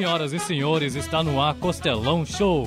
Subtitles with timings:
[0.00, 2.66] Senhoras e senhores, está no ar Costelão Show.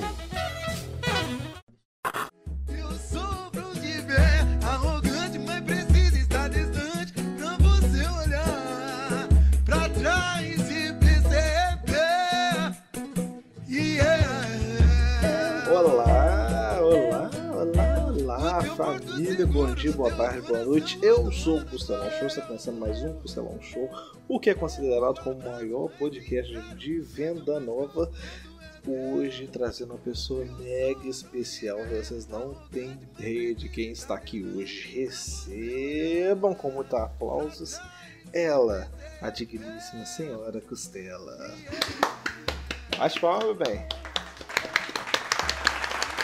[19.84, 20.98] Dia, boa tarde, boa noite.
[21.02, 23.90] Eu sou o Costelão Show, está começando mais um Costelão Show,
[24.26, 28.10] o que é considerado como o maior podcast de venda nova.
[28.88, 34.88] Hoje trazendo uma pessoa mega especial, vocês não têm ideia de quem está aqui hoje.
[35.00, 37.78] Recebam com muitos aplausos
[38.32, 41.54] ela, a digníssima senhora Costela.
[42.96, 43.86] Bate palma, meu bem.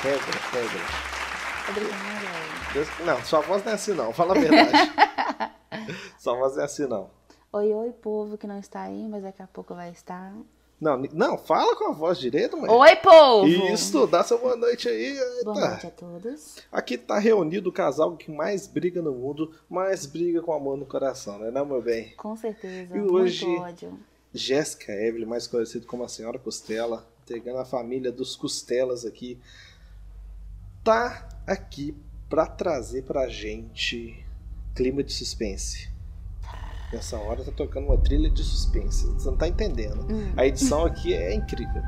[0.03, 1.20] Regra, regra.
[1.71, 2.11] Obrigada.
[2.73, 4.93] Deus- Não, sua voz não é assim não, fala a verdade.
[6.19, 7.11] sua voz não é assim não.
[7.53, 10.33] Oi, oi, povo que não está aí, mas daqui a pouco vai estar.
[10.81, 12.71] Não, não, fala com a voz direita, mãe.
[12.71, 13.47] Oi, povo!
[13.47, 15.15] Isso, dá sua boa noite aí.
[15.45, 15.69] Boa Eita.
[15.69, 16.57] noite a todos.
[16.73, 20.87] Aqui tá reunido o casal que mais briga no mundo, mais briga com amor no
[20.87, 22.15] coração, né, não, meu bem?
[22.17, 22.97] Com certeza.
[22.97, 23.47] E hoje-.
[24.33, 29.39] Jéssica Evelyn, mais conhecida como a Senhora Costela, integrando a família dos Costelas aqui,
[30.85, 31.97] tá aqui
[32.29, 34.25] pra trazer pra gente
[34.75, 35.89] clima de suspense.
[36.93, 40.03] Nessa hora tá tocando uma trilha de suspense, você não tá entendendo.
[40.13, 40.33] Hum.
[40.37, 41.83] A edição aqui é incrível.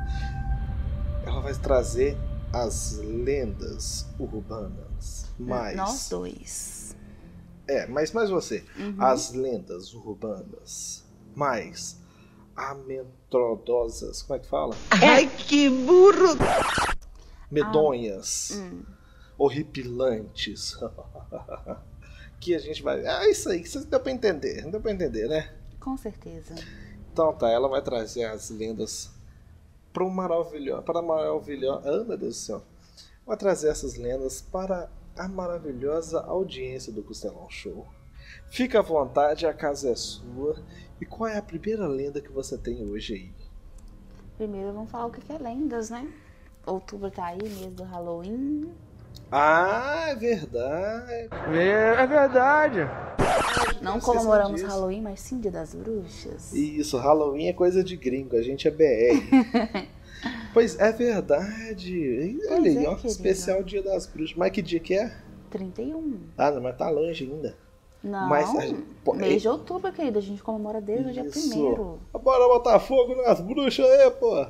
[1.25, 2.17] Ela vai trazer
[2.53, 6.95] as lendas urbanas, mais Nós dois.
[7.67, 8.63] é, mas mais você.
[8.77, 8.95] Uhum.
[8.99, 11.03] As lendas urbanas
[11.35, 11.99] mais
[12.55, 14.75] amedrontosas, como é que fala?
[14.91, 16.37] Ai, que burro!
[17.51, 18.83] Medonhas, Hum.
[19.37, 20.77] Horripilantes.
[22.43, 23.05] que a gente vai.
[23.05, 25.53] Ah, isso aí, isso deu pra entender, deu pra entender, né?
[25.79, 26.53] Com certeza.
[27.11, 29.11] Então tá, ela vai trazer as lendas
[29.93, 32.61] para o maravilhoso, para a maravilhosa, ah, meu Deus do céu.
[33.25, 37.87] Vai trazer essas lendas para a maravilhosa audiência do Costelão Show.
[38.49, 40.61] Fica à vontade, a casa é sua.
[40.99, 43.33] E qual é a primeira lenda que você tem hoje aí?
[44.37, 46.11] Primeiro vamos falar o que que é lendas, né?
[46.65, 48.73] Outubro tá aí, mês do Halloween.
[49.31, 51.29] Ah, é verdade.
[51.57, 52.79] É, verdade.
[53.81, 54.67] Não comemoramos disso.
[54.67, 56.53] Halloween, mas sim Dia das Bruxas.
[56.53, 59.87] Isso, Halloween é coisa de gringo, a gente é BR.
[60.53, 62.37] pois é verdade.
[62.47, 63.07] Pois Olha aí, é, ó, querido.
[63.07, 64.37] especial Dia das Bruxas.
[64.37, 65.15] Mas que dia que é?
[65.49, 66.19] 31.
[66.37, 67.55] Ah, não, mas tá longe ainda.
[68.03, 70.19] Não, Mas a gente- pô, mês de outubro, querido.
[70.19, 71.49] A gente comemora desde o dia Isso.
[71.49, 71.99] primeiro.
[72.11, 74.45] Bora botar fogo nas bruxas aí, pô!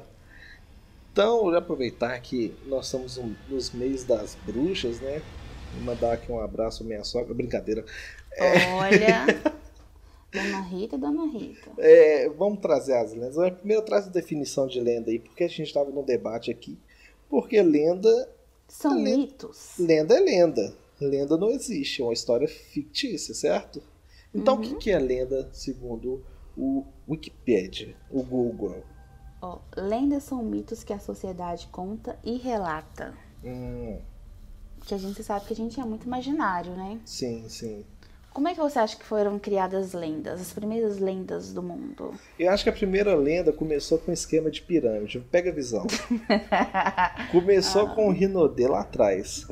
[1.14, 5.22] Então, aproveitar que nós estamos nos meses das bruxas, né?
[5.76, 7.86] Vou mandar aqui um abraço à minha sogra, brincadeira.
[8.80, 9.26] Olha,
[10.34, 11.70] Dona Rita, Dona Rita.
[11.78, 13.36] É, vamos trazer as lendas.
[13.36, 16.80] Mas primeiro traz a definição de lenda aí, porque a gente estava no debate aqui.
[17.30, 18.28] Porque lenda,
[18.68, 19.18] São Lenda.
[19.18, 19.74] mitos.
[19.78, 20.74] lenda é lenda.
[21.00, 23.84] Lenda não existe, é uma história fictícia, certo?
[24.34, 26.24] Então, o que, que é lenda segundo
[26.58, 28.84] o Wikipedia, o Google?
[29.44, 33.14] Ó, lendas são mitos que a sociedade conta e relata.
[33.44, 34.00] Hum,
[34.86, 36.98] Que a gente sabe que a gente é muito imaginário, né?
[37.04, 37.84] sim, sim.
[38.32, 40.42] Como é que você acha que foram criadas lendas?
[40.42, 42.14] As primeiras lendas do mundo?
[42.40, 45.20] Eu acho que a primeira lenda começou com um esquema de pirâmide.
[45.30, 45.86] Pega a visão.
[47.32, 49.46] Começou com o Rinodê lá atrás.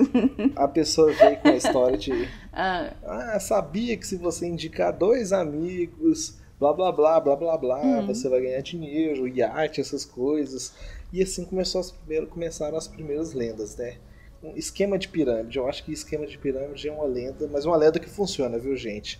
[0.55, 2.11] A pessoa veio com a história de.
[2.53, 8.01] Ah, Ah, sabia que se você indicar dois amigos, blá blá blá, blá blá blá,
[8.05, 10.71] você vai ganhar dinheiro, iate, essas coisas.
[11.11, 13.95] E assim começou as primeiras, começaram as primeiras lendas, né?
[14.43, 15.57] Um esquema de pirâmide.
[15.57, 18.77] Eu acho que esquema de pirâmide é uma lenda, mas uma lenda que funciona, viu,
[18.77, 19.19] gente?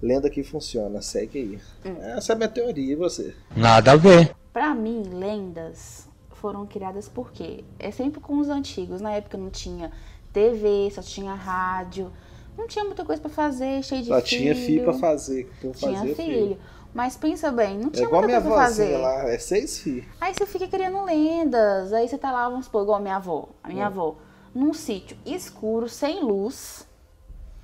[0.00, 1.38] Lenda que funciona, segue
[1.84, 1.92] aí.
[2.16, 3.34] Essa é a minha teoria, e você?
[3.54, 4.34] Nada a ver.
[4.50, 7.62] pra mim, lendas foram criadas por quê?
[7.78, 9.02] É sempre com os antigos.
[9.02, 9.92] Na época não tinha
[10.32, 12.10] TV, só tinha rádio.
[12.56, 14.26] Não tinha muita coisa pra fazer, cheio de Só filho.
[14.26, 15.50] tinha filho pra fazer.
[15.60, 16.58] Pra Tinha fazer filho.
[16.92, 18.96] Mas pensa bem, não É tinha igual muita minha coisa pra fazer.
[18.98, 20.04] lá, é seis filhos.
[20.20, 21.92] Aí você fica criando lendas.
[21.92, 23.48] Aí você tá lá, vamos supor, igual a minha avó.
[23.62, 24.16] A minha avó,
[24.54, 26.86] num sítio escuro, sem luz,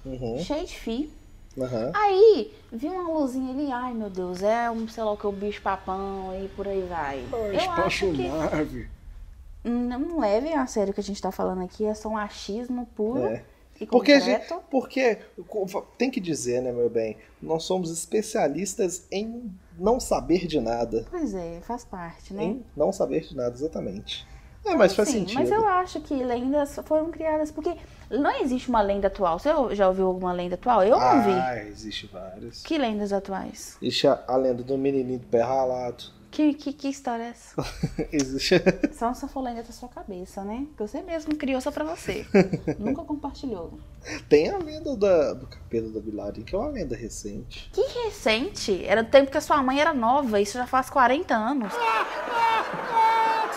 [0.04, 0.38] Uhum.
[0.38, 1.10] cheio de fio.
[1.58, 1.90] Aham.
[1.94, 5.32] Aí, vi uma luzinha ali, ai meu Deus, é um, sei lá o que, o
[5.32, 7.24] bicho papão e por aí vai.
[7.32, 8.88] Eu acho que Nave.
[9.64, 12.86] não levem a sério o que a gente tá falando aqui, é só um achismo
[12.94, 13.42] puro É.
[13.80, 14.48] e Porque, a concreto.
[14.48, 15.18] gente, porque
[15.98, 17.16] tem que dizer, né, meu bem?
[17.40, 21.06] Nós somos especialistas em não saber de nada.
[21.10, 22.44] Pois é, faz parte, né?
[22.44, 24.26] Em não saber de nada, exatamente.
[24.64, 25.38] É, mas faz Sim, sentido.
[25.38, 27.76] Mas eu acho que lendas foram criadas porque
[28.10, 29.38] não existe uma lenda atual.
[29.38, 30.82] Você já ouviu alguma lenda atual?
[30.82, 31.30] Eu não vi.
[31.30, 32.62] Ah, existe várias.
[32.62, 33.76] Que lendas atuais?
[33.80, 36.15] Existe a, a lenda do menininho do pé ralado.
[36.36, 37.54] Que, que, que história é essa?
[38.92, 40.66] Só for lenda da sua cabeça, né?
[40.76, 42.26] Que você mesmo criou só pra você.
[42.78, 43.80] Nunca compartilhou.
[44.28, 47.70] Tem a lenda da- do capeta da Vilarim, que é uma lenda recente.
[47.72, 48.84] Que recente.
[48.84, 50.40] Era do tempo que a sua mãe era nova.
[50.40, 51.72] Isso já faz 40 anos.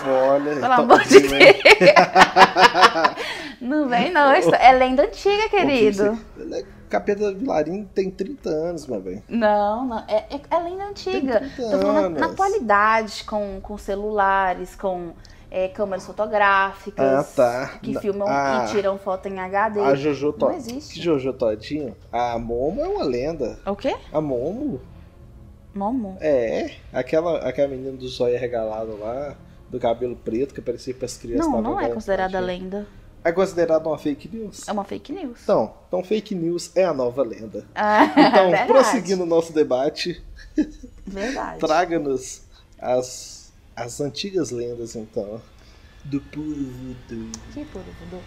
[0.06, 1.56] Olha, Pelo amor de hein?
[3.62, 4.34] Não vem, não.
[4.36, 6.18] Isso É lenda antiga, querido.
[6.54, 9.24] É- Capeta da Vilarim tem 30 anos, meu bem.
[9.30, 10.00] Não, não.
[10.08, 11.40] É, é, é lenda antiga.
[11.42, 12.32] Tem 30 Tô falando na, na anos.
[12.32, 15.14] atualidade, com, com celulares, com
[15.52, 17.06] é, câmeras fotográficas.
[17.06, 17.80] Ah, tá.
[17.82, 18.66] Que filmam ah.
[18.66, 19.80] e tiram foto em HD.
[19.80, 20.58] A Jojo Não Todinho.
[20.58, 20.94] existe.
[20.96, 21.96] Que Jojo Todinho?
[22.12, 23.60] A Momo é uma lenda.
[23.66, 23.96] O quê?
[24.12, 24.80] A Momo?
[25.74, 26.18] Momo?
[26.20, 26.72] É.
[26.92, 29.36] Aquela, aquela menina do zóio regalado lá,
[29.70, 31.48] do cabelo preto, que parecia para as crianças.
[31.52, 32.88] Não, não é considerada lenda.
[33.24, 34.68] É considerada uma fake news?
[34.68, 35.40] É uma fake news.
[35.44, 37.66] Então, então fake news é a nova lenda.
[37.76, 38.68] Ah, Então, verdade.
[38.68, 40.24] prosseguindo o nosso debate,
[41.60, 42.44] traga-nos
[42.80, 43.39] as,
[43.84, 45.42] as antigas lendas, então,
[46.04, 47.32] do puro voodoo.
[47.54, 48.22] Que puro voodoo.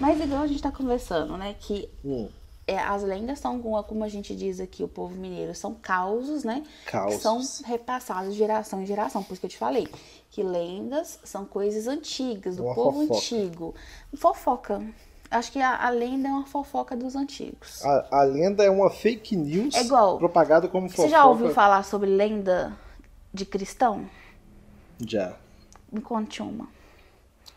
[0.00, 1.54] Mas igual a gente tá conversando, né?
[1.58, 2.28] Que Hum,
[2.66, 6.62] é, as lendas são, como a gente diz aqui, o povo mineiro, são causos, né?
[6.84, 7.20] Que causos.
[7.20, 9.22] são repassados de geração em geração.
[9.22, 9.88] Por isso que eu te falei.
[10.30, 13.16] Que lendas são coisas antigas, do Uma povo fofoca.
[13.18, 13.74] antigo.
[14.16, 14.82] Fofoca.
[15.30, 17.84] Acho que a, a lenda é uma fofoca dos antigos.
[17.84, 21.08] A, a lenda é uma fake news É igual- propagada como fofoca.
[21.08, 22.74] Você já ouviu falar sobre lenda
[23.34, 24.08] de cristão?
[25.00, 25.34] Já.
[25.92, 26.68] Me conte uma.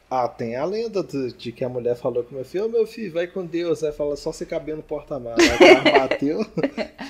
[0.09, 2.85] Ah, tem a lenda de, de que a mulher falou com meu filho, ô meu
[2.85, 3.81] filho, vai com Deus.
[3.83, 5.39] Aí fala, só você caber no porta-malas.
[5.39, 6.45] Aí bateu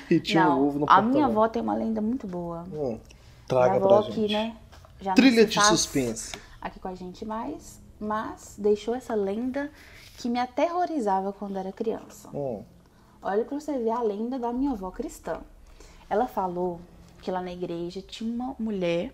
[0.10, 1.14] e tinha Não, um ovo no a porta-malas.
[1.16, 2.64] minha avó tem uma lenda muito boa.
[2.72, 3.00] Hum, Minha
[3.48, 4.34] traga avó pra aqui, gente.
[4.34, 4.56] né?
[5.02, 6.34] Já Trilha de suspense.
[6.62, 9.72] Aqui com a gente mais, mas deixou essa lenda
[10.18, 12.30] que me aterrorizava quando era criança.
[12.32, 12.64] Hum,
[13.24, 15.42] Olha pra você ver a lenda da minha avó cristã.
[16.10, 16.80] Ela falou
[17.22, 19.12] que lá na igreja tinha uma mulher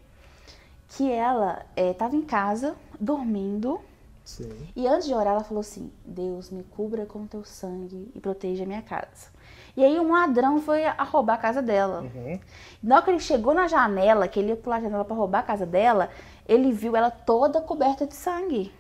[0.89, 3.79] que ela estava em casa dormindo
[4.23, 4.49] sim.
[4.75, 8.63] e antes de orar ela falou assim: Deus me cubra com teu sangue e proteja
[8.63, 9.35] a minha casa.
[9.75, 12.01] E aí um ladrão foi a roubar a casa dela.
[12.01, 12.39] Uhum.
[12.81, 15.39] Na hora que ele chegou na janela, que ele ia pular a janela pra roubar
[15.39, 16.09] a casa dela,
[16.47, 18.73] ele viu ela toda coberta de sangue.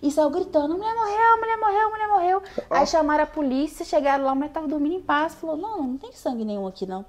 [0.00, 2.42] E saiu gritando, mulher morreu, mulher morreu, mulher morreu.
[2.70, 5.34] Aí chamaram a polícia, chegaram lá, a mulher tava dormindo em paz.
[5.34, 7.04] Falou, não, não tem sangue nenhum aqui não.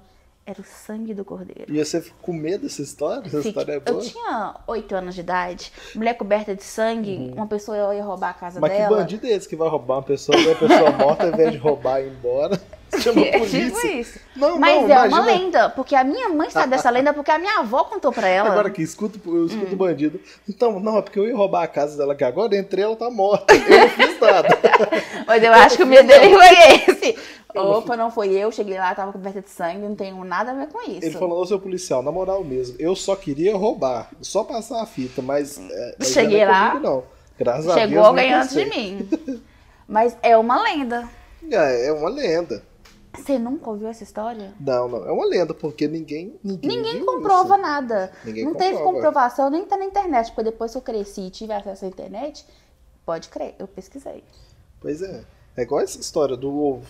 [0.50, 1.66] Era o sangue do cordeiro.
[1.70, 3.20] E você ficou com medo dessa história?
[3.26, 4.00] Essa Fique- história é Eu boa?
[4.00, 8.56] tinha oito anos de idade, mulher coberta de sangue, uma pessoa ia roubar a casa
[8.56, 8.62] Uhum.
[8.62, 8.96] Mas que dela.
[8.96, 11.58] bandido é esse que vai roubar uma pessoa, ver a pessoa morta, ao invés de
[11.58, 12.58] roubar e ir embora?
[13.00, 13.60] Chama É polícia.
[13.66, 14.18] tipo isso.
[14.34, 17.30] Não, Mas não, é uma imagina- lenda, porque a minha mãe sabe dessa lenda, porque
[17.30, 18.50] a minha avó contou pra ela.
[18.50, 19.74] Agora que escuta, eu escuto Hum.
[19.74, 20.20] o bandido.
[20.48, 22.96] Então, não, é porque eu ia roubar a casa dela aqui agora, eu entrei ela
[22.96, 23.54] tá morta.
[23.54, 24.48] Eu não fiz nada.
[25.26, 27.18] Mas eu acho que o medo dele foi esse.
[27.54, 30.68] Opa, não foi eu, cheguei lá, tava coberta de sangue, não tenho nada a ver
[30.68, 31.04] com isso.
[31.04, 34.86] Ele falou, ô seu policial, na moral mesmo, eu só queria roubar, só passar a
[34.86, 35.58] fita, mas.
[35.58, 37.04] é, Cheguei não é lá, comigo, não.
[37.38, 37.88] Graças a Deus.
[37.88, 39.08] Chegou alguém antes de mim.
[39.90, 41.08] Mas é uma lenda.
[41.50, 42.62] É, é uma lenda.
[43.14, 44.54] Você nunca ouviu essa história?
[44.60, 46.38] Não, não, é uma lenda, porque ninguém.
[46.42, 47.62] Ninguém, Ninguém comprova isso.
[47.62, 48.12] nada.
[48.24, 48.92] Ninguém não teve comprova.
[48.96, 50.26] comprovação, nem tá na internet.
[50.30, 52.44] Porque depois que eu cresci e tive acesso à internet,
[53.04, 54.22] pode crer, eu pesquisei.
[54.80, 55.24] Pois é.
[55.56, 56.86] É igual essa história do ovo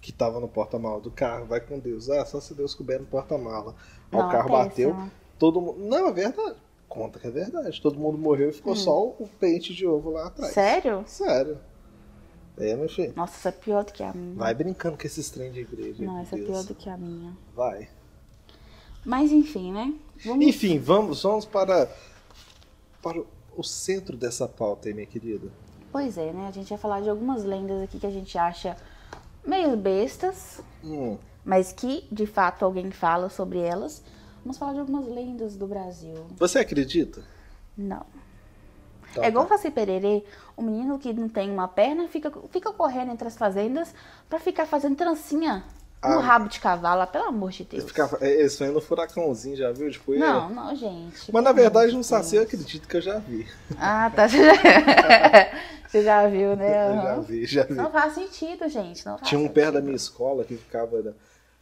[0.00, 2.08] que tava no porta-mala do carro, vai com Deus.
[2.10, 3.74] Ah, só se Deus couber no porta-mala.
[4.12, 5.10] O carro é bateu, péssimo.
[5.38, 5.78] todo mundo.
[5.80, 6.56] Não, é verdade.
[6.88, 7.80] Conta que é verdade.
[7.82, 10.50] Todo mundo morreu e ficou só o pente de ovo lá atrás.
[10.52, 10.54] Hum.
[10.54, 11.04] Sério?
[11.06, 11.58] Sério.
[12.58, 13.12] É, meu filho.
[13.16, 14.34] Nossa, essa é pior do que a minha.
[14.34, 16.04] Vai brincando com esses trem de igreja.
[16.04, 16.48] Não, essa é Deus.
[16.50, 17.36] pior do que a minha.
[17.54, 17.88] Vai.
[19.04, 19.94] Mas enfim, né?
[20.24, 20.46] Vamos...
[20.46, 21.88] Enfim, vamos, vamos para,
[23.02, 23.22] para
[23.56, 25.48] o centro dessa pauta aí, minha querida.
[25.92, 26.46] Pois é, né?
[26.48, 28.76] A gente vai falar de algumas lendas aqui que a gente acha
[29.46, 34.02] meio bestas, Hum, mas que de fato alguém fala sobre elas.
[34.44, 36.14] Vamos falar de algumas lendas do Brasil.
[36.36, 37.22] você acredita?
[37.76, 38.04] Não.
[39.10, 39.56] Então, é igual o tá.
[39.56, 40.22] Saci Pererê,
[40.56, 43.94] o menino que não tem uma perna fica, fica correndo entre as fazendas
[44.28, 45.64] pra ficar fazendo trancinha
[46.02, 46.20] no Ah.
[46.20, 47.84] rabo de cavalo, pelo amor de Deus.
[47.84, 49.90] Ficava, Eles foi no furacãozinho, já viu?
[49.90, 50.14] Tipo.
[50.14, 51.32] Não, não, gente.
[51.32, 53.46] Mas na verdade, no Saci eu acredito que eu já vi.
[53.78, 54.28] Ah, tá.
[54.28, 54.52] Você já,
[55.88, 56.90] Você já viu, né?
[56.90, 57.74] Eu já vi, já vi.
[57.74, 59.04] Não faz sentido, gente.
[59.06, 59.54] Não faz Tinha um sentido.
[59.54, 61.14] perto da minha escola que ficava.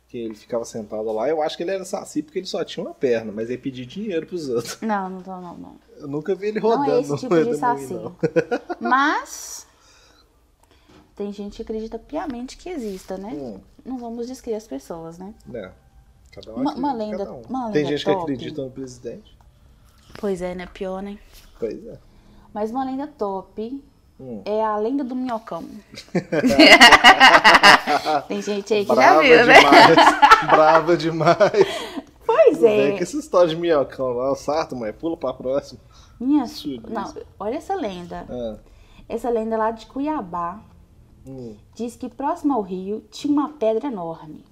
[0.08, 1.28] Que ele ficava sentado lá.
[1.28, 3.84] Eu acho que ele era Saci porque ele só tinha uma perna, mas ele pedia
[3.84, 4.78] dinheiro pros outros.
[4.80, 5.56] Não, não, não, não.
[5.56, 5.76] não.
[5.98, 6.92] Eu nunca vi ele Não rodando.
[6.92, 7.92] é esse tipo de saci.
[7.94, 8.16] não.
[8.80, 9.66] Mas
[11.16, 13.30] tem gente que acredita piamente que exista, né?
[13.32, 15.34] Hum, Não vamos descrever as pessoas, né?
[15.46, 15.72] né?
[16.32, 17.42] Cada um Uma- uma lenda- cada um.
[17.48, 18.22] uma Tem lenda gente que top.
[18.22, 19.36] acredita no presidente.
[20.20, 20.66] Pois é, né?
[20.66, 21.18] Pior, né?
[21.58, 21.98] Pois é.
[22.54, 23.82] Mas uma lenda top
[24.18, 24.40] Hum.
[24.46, 25.62] é a lenda do minhocão.
[28.28, 29.58] tem gente aí que Brava já viu, né?
[29.60, 29.96] demais.
[30.50, 31.96] Brava demais.
[32.24, 32.92] Pois é.
[32.92, 35.80] Que essa história de minhocão lá, o sarto, mãe, pula pra próxima.
[36.18, 36.46] Minha...
[36.88, 38.24] Não, olha essa lenda.
[38.28, 38.56] Ah,
[39.06, 40.60] Essa lenda é lá de Cuiabá.
[41.26, 41.54] hum.
[41.74, 44.42] Diz que próximo ao rio tinha uma pedra enorme,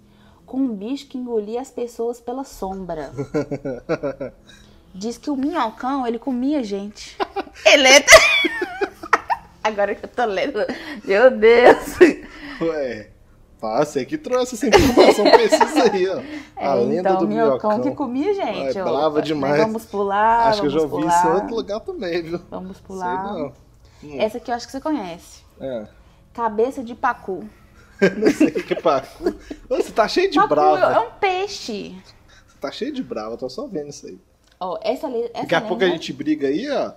[0.44, 3.10] com um bicho que engolia as pessoas pela sombra.
[4.94, 7.16] Diz que o minhocão, ele comia gente.
[7.64, 8.04] Ele é...
[9.64, 10.58] Agora que eu tô lendo,
[11.04, 11.98] meu Deus.
[12.60, 13.08] Ué,
[13.60, 16.20] tá, você que trouxe essa informação precisa aí, ó.
[16.56, 17.80] É, A lenda então, do minhocão, minhocão.
[17.90, 18.78] que comia gente.
[18.78, 18.84] Ó.
[18.84, 19.56] brava demais.
[19.60, 21.18] Vamos pular, Acho que eu vamos já ouvi pular.
[21.18, 22.40] isso em outro lugar também, viu?
[22.50, 23.24] Vamos Sei pular.
[23.32, 23.52] não.
[24.04, 24.16] Hum.
[24.20, 25.42] Essa aqui eu acho que você conhece.
[25.60, 25.86] É.
[26.32, 27.44] Cabeça de pacu.
[28.18, 29.34] Não sei o que é pacu.
[29.68, 30.94] Você tá cheio de pacu brava.
[30.94, 31.96] é um peixe.
[32.46, 34.18] Você tá cheio de brava, tô só vendo isso aí.
[34.60, 35.68] Ó, essa, le- essa Daqui a lenda...
[35.68, 36.92] pouco a gente briga aí, ó.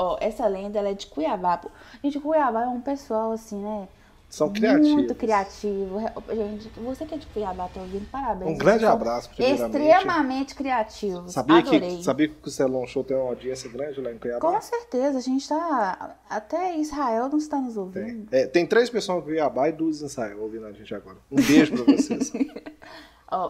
[0.00, 1.58] Ó, essa lenda ela é de Cuiabá.
[1.58, 1.70] pô.
[2.02, 3.86] Gente, Cuiabá é um pessoal assim, né?
[4.30, 4.92] São criativos.
[4.92, 5.98] Muito criativo.
[6.32, 8.08] Gente, você que é de Cuiabá, tá ouvindo?
[8.10, 8.50] Parabéns.
[8.50, 9.76] Um grande abraço, primeiramente.
[9.76, 11.32] Extremamente criativos.
[11.32, 11.96] Sabia Adorei.
[11.98, 14.40] que, sabia que o Costelão Show tem uma audiência grande lá em Cuiabá?
[14.40, 16.16] Com certeza, a gente tá.
[16.30, 17.82] Até Israel não está nos Tem.
[17.82, 18.28] ouvindo.
[18.32, 21.18] É, tem três pessoas em Cuiabá e duas em Israel ouvindo a gente agora.
[21.30, 22.32] Um beijo pra vocês.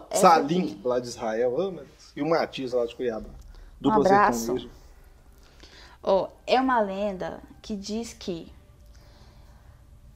[0.09, 0.81] Essa Salim, aqui.
[0.83, 1.81] lá de Israel, oh,
[2.15, 3.29] e o Matias lá de Cuiabá.
[3.83, 4.39] Um abraço.
[4.39, 4.80] sertanejo.
[6.03, 8.51] Ó, é uma lenda que diz que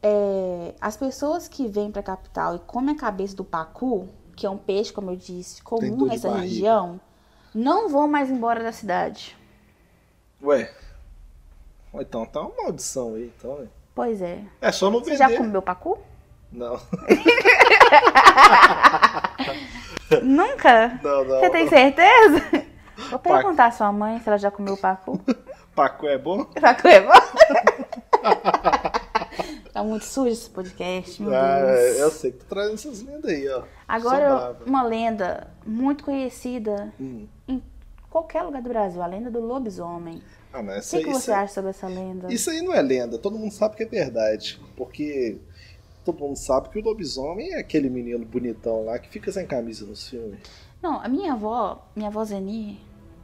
[0.02, 4.50] é, as pessoas que vêm pra capital e comem a cabeça do pacu, que é
[4.50, 6.48] um peixe, como eu disse, comum nessa barriga.
[6.48, 7.00] região,
[7.54, 9.36] não vão mais embora da cidade.
[10.44, 10.72] Ué.
[11.94, 13.58] Então tá uma maldição aí, então.
[13.60, 13.68] né?
[13.94, 14.44] Pois é.
[14.60, 15.18] É só não Você vender.
[15.18, 15.98] já comeu pacu?
[16.52, 16.80] Não.
[20.22, 21.00] Nunca?
[21.02, 21.40] Não, não.
[21.40, 22.66] Você tem certeza?
[23.10, 25.20] Vou perguntar à sua mãe se ela já comeu pacu.
[25.76, 26.46] Pacu é bom?
[26.60, 27.12] Pacu é bom?
[29.74, 32.00] tá muito sujo esse podcast, meu Ah, Deus.
[32.00, 33.64] eu sei que tu traz essas lendas aí, ó.
[33.88, 37.28] Agora, uma lenda muito conhecida Hum.
[37.48, 37.62] em
[38.10, 40.22] qualquer lugar do Brasil, a lenda do lobisomem.
[40.54, 42.32] Ah, não, O isso que, que você aí- acha sobre essa lenda?
[42.34, 44.60] Isso aí não é lenda, todo mundo sabe que é verdade.
[44.78, 45.38] Porque
[46.06, 49.86] todo mundo sabe que o lobisomem é aquele menino bonitão lá que fica sem camisa
[49.86, 50.40] nos filmes.
[50.82, 52.80] Não, a minha avó, minha avó Zeni,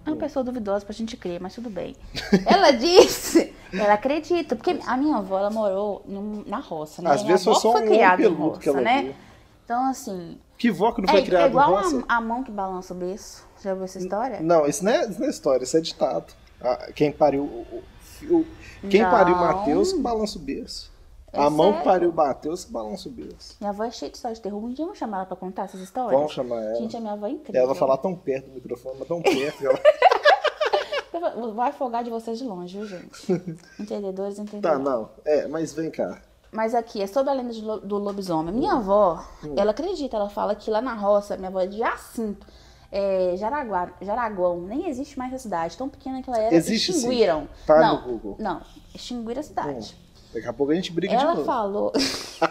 [0.06, 1.96] é uma pessoa duvidosa pra gente crer, mas tudo bem.
[2.46, 7.12] Ela disse, ela acredita, porque a minha avó, ela morou num- na roça, né?
[7.12, 9.02] Às minha vezes avó só um foi homem criada em roça, né?
[9.04, 9.16] viu.
[9.64, 12.44] Então, assim, Que vó que não é, foi é criado em igual a, a mão
[12.44, 13.46] que balança o berço.
[13.64, 14.40] Já ouviu essa história?
[14.42, 16.34] Não, isso não, é, isso não é história, isso é ditado.
[16.60, 17.44] Ah, quem pariu.
[17.44, 17.84] O,
[18.30, 18.46] o-
[18.90, 19.12] quem Não.
[19.12, 20.91] pariu Mateus balança o berço.
[21.34, 23.56] É a mão que pariu Mateus que balança o berço.
[23.60, 24.62] Minha avó é cheia de história de terror.
[24.64, 26.14] Um dia vamos chamar ela pra contar essas histórias?
[26.20, 26.76] Vamos chamar ela.
[26.76, 27.58] Gente, a minha avó é incrível.
[27.60, 29.66] Ela vai falar tão perto do microfone, mas tão perto.
[29.66, 29.80] ela...
[31.54, 33.32] Vai afogar de vocês de longe, viu, gente?
[33.80, 34.80] Entendedores, tá, entendedores.
[34.84, 35.10] não.
[35.24, 36.20] É, mas vem cá.
[36.52, 38.54] Mas aqui, é sobre a lenda lo- do lobisomem.
[38.54, 39.54] Minha avó, Hum.
[39.56, 42.48] ela acredita, ela fala que lá na roça, minha avó é de Jacinto,
[42.92, 46.98] é, Jaraguá, Jaraguão, nem existe mais a cidade, tão pequena que ela era, Existe sim.
[47.00, 47.48] extinguiram.
[47.68, 48.36] Tá no não, Google.
[48.40, 48.62] Não,
[48.96, 49.96] extinguiram a cidade.
[50.34, 51.46] Daqui a pouco a gente briga de Ela novo.
[51.46, 51.92] falou.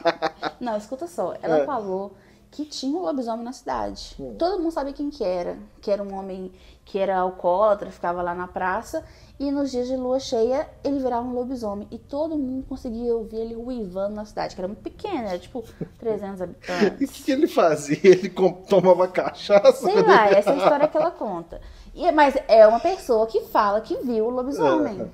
[0.61, 1.35] não, escuta só.
[1.43, 1.65] Ela É.
[1.65, 2.13] falou
[2.51, 4.15] que tinha um lobisomem na cidade.
[4.19, 4.35] Hum.
[4.39, 5.57] Todo mundo sabia quem que era.
[5.81, 6.53] Que era um homem
[6.85, 9.05] que era alcoólatra, ficava lá na praça.
[9.39, 11.87] E nos dias de lua cheia, ele virava um lobisomem.
[11.91, 15.65] E todo mundo conseguia ouvir ele uivando na cidade, que era muito pequena, era tipo
[15.99, 17.11] 300 E o habitantes.
[17.13, 17.99] que, que ele fazia?
[18.03, 18.29] Ele
[18.69, 19.73] tomava cachaça?
[19.73, 21.61] Sei lá, essa é a história que ela conta.
[21.95, 25.11] E, mas é uma pessoa que fala que viu o lobisomem.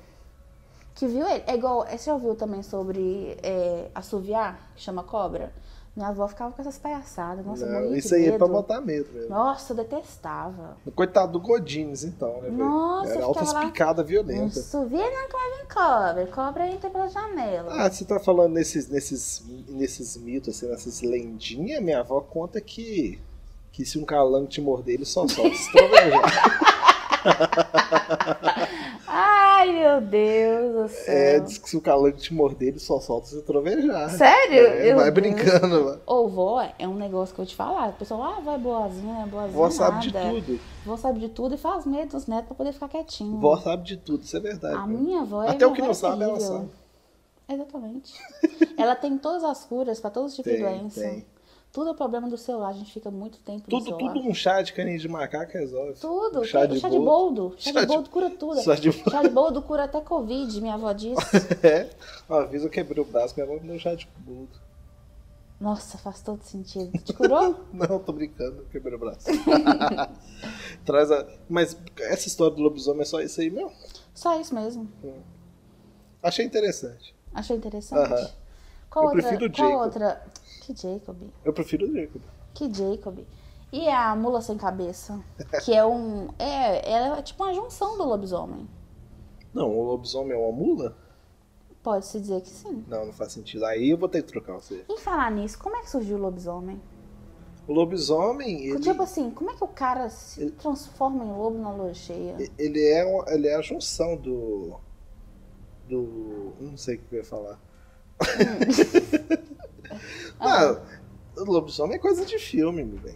[0.97, 0.99] É.
[0.99, 1.43] Que viu ele.
[1.47, 1.85] É igual.
[1.89, 5.51] Você já ouviu também sobre é, assoviar, que chama cobra?
[5.95, 7.43] Minha avó ficava com essas palhaçadas.
[7.43, 8.37] Nossa, Não, isso aí é medo.
[8.37, 9.29] pra botar medo mesmo.
[9.31, 10.77] Nossa, eu detestava.
[10.95, 12.49] Coitado do Godines, então, né?
[12.51, 14.63] Nossa, Era altas lá- picadas Não violentas.
[15.09, 16.27] não que vai vir cobra.
[16.27, 17.73] Cobra entra pela janela.
[17.73, 23.19] Ah, você tá falando nesses, nesses, nesses mitos, assim, nessas lendinhas, minha avó conta que,
[23.71, 25.71] que se um calango te morder, ele só solta se
[29.87, 31.13] meu Deus do céu.
[31.13, 34.09] É, diz que se o calango te morder, ele só solta se trovejar.
[34.09, 34.67] Sério?
[34.67, 35.13] É, vai Deus.
[35.13, 36.01] brincando, mano.
[36.05, 37.89] Ô, vó, é um negócio que eu vou te falar.
[37.89, 39.53] O pessoal, ah, vai boazinha, é boazinha.
[39.57, 40.59] Vó sabe de tudo.
[40.85, 43.39] Vó sabe de tudo e faz medo dos netos pra poder ficar quietinho.
[43.39, 44.75] Vó sabe de tudo, isso é verdade.
[44.75, 44.97] A né?
[44.97, 46.57] minha avó é Até o que não é sabe, ela terrível.
[46.57, 46.69] sabe.
[47.49, 48.13] Exatamente.
[48.77, 51.01] ela tem todas as curas pra todos os tipos de Tem, doença.
[51.01, 51.25] tem.
[51.71, 54.13] Tudo é problema do celular, a gente fica muito tempo no Tudo, celular.
[54.13, 55.93] tudo um chá de caninha de macaco resolve.
[55.99, 56.43] Tudo.
[56.45, 57.53] Chá Tem- de chá de boldo.
[57.57, 58.61] Chá, Chá de boldo cura tudo.
[58.63, 61.15] Chá de- Chá de boldo cura até Covid, minha avó disse.
[61.63, 61.89] É,
[62.27, 64.65] uma vez eu quebrei o braço, minha avó me deu chá de boldo.
[65.59, 66.91] Nossa, faz todo sentido.
[66.99, 67.59] Te curou?
[67.73, 69.25] Não, tô brincando, quebrei o braço.
[70.85, 71.25] Traz a...
[71.49, 73.71] Mas essa história do lobisomem é só isso aí mesmo?
[74.13, 74.87] Só isso mesmo.
[76.23, 77.13] Achei interessante.
[77.33, 77.99] Achou interessante?
[78.13, 78.29] Aham.
[78.89, 79.21] Qual Eu outra?
[79.29, 79.85] prefiro o qual Jacob.
[79.85, 80.25] outra?
[80.67, 81.15] Que Jacob?
[81.45, 82.21] Eu prefiro o Jacob.
[82.53, 83.19] Que Jacob?
[83.71, 85.17] E a mula sem cabeça?
[85.63, 86.27] Que é um.
[86.37, 88.67] É, ela é tipo uma junção do lobisomem.
[89.53, 90.97] Não, o lobisomem é uma mula?
[91.81, 92.83] Pode-se dizer que sim.
[92.87, 93.65] Não, não faz sentido.
[93.65, 94.83] Aí eu vou ter que trocar você.
[94.89, 96.81] Em falar nisso, como é que surgiu o lobisomem?
[97.65, 101.71] O lobisomem, ele, Tipo assim, como é que o cara se transforma em lobo na
[101.71, 102.35] lua cheia?
[102.57, 104.75] ele, é, uma- ele é a junção do.
[105.87, 106.51] Do.
[106.59, 107.57] Não sei o que eu ia falar.
[110.39, 110.77] Ah.
[111.35, 113.15] Não, lobisomem é coisa de filme, meu bem.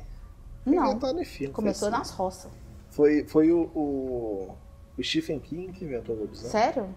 [0.65, 0.91] Não.
[0.91, 1.53] inventado em filme.
[1.53, 1.97] Começou assim.
[1.97, 2.51] nas roças.
[2.91, 4.55] Foi, foi o, o,
[4.97, 6.51] o Stephen King que inventou o lobisomem.
[6.51, 6.89] Sério?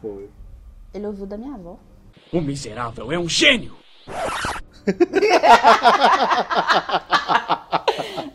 [0.00, 0.28] Foi.
[0.92, 1.78] Ele ouviu da minha avó.
[2.32, 3.74] O miserável é um gênio!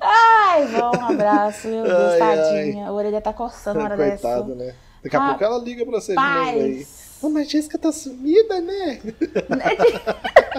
[0.02, 2.88] Ai, vó, um abraço, meu Deus, Ai, tadinha.
[2.88, 4.66] A orelha tá coçando uma hora Coitado, dessa.
[4.72, 4.76] né?
[5.04, 6.88] Daqui a Ah, pouco ela liga pra você de novo aí.
[7.22, 9.00] Ô, mas a Jéssica tá sumida, né?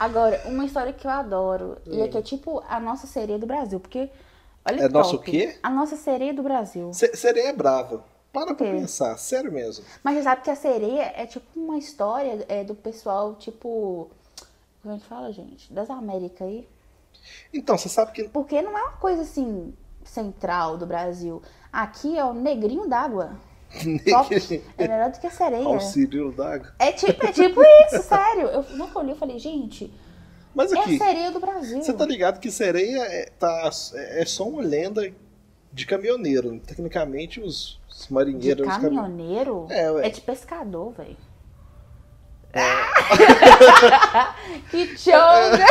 [0.00, 1.76] Agora, uma história que eu adoro.
[1.86, 3.78] E é que é tipo a nossa sereia do Brasil.
[3.78, 4.08] Porque.
[4.64, 5.58] Olha É nosso o quê?
[5.62, 6.92] A nossa sereia do Brasil.
[6.94, 8.02] Se- Sereia é brava.
[8.32, 9.84] Para pra pensar, sério mesmo.
[10.04, 14.10] Mas você sabe que a sereia é tipo uma história é, do pessoal, tipo.
[14.82, 15.70] Como é que fala, gente?
[15.72, 16.66] Das Américas aí.
[17.52, 18.24] Então, você sabe que.
[18.24, 21.42] Porque não é uma coisa assim central do Brasil.
[21.72, 23.32] Aqui é o negrinho d'água.
[24.78, 25.64] É melhor do que a sereia.
[25.64, 26.72] Auxílio d'água.
[26.78, 28.48] É tipo, é tipo isso, sério.
[28.48, 29.92] Eu nunca olhei e falei, gente,
[30.54, 31.82] Mas é a aqui, sereia do Brasil.
[31.82, 35.10] você tá ligado que sereia é, tá, é só uma lenda
[35.72, 36.58] de caminhoneiro.
[36.66, 38.66] Tecnicamente, os, os De marinheiros.
[38.66, 39.66] os cami- caminhoneiro?
[39.70, 40.08] É, ué.
[40.10, 41.16] de pescador, velho.
[42.52, 42.60] É.
[44.70, 45.64] que choga!